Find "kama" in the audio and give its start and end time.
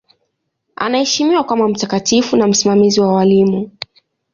1.43-1.67